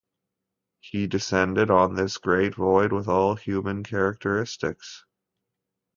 [0.79, 5.05] He descended on this great void with all human characteristics.